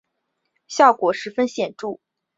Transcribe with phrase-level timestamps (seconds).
[0.67, 1.99] 效果十分显著